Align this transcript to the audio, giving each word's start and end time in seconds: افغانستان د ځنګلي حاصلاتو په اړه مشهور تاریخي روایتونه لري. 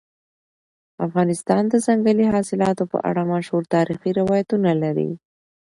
افغانستان 1.05 1.63
د 1.69 1.73
ځنګلي 1.85 2.25
حاصلاتو 2.33 2.83
په 2.91 2.97
اړه 3.09 3.21
مشهور 3.33 3.63
تاریخي 3.75 4.11
روایتونه 4.19 4.71
لري. 4.83 5.11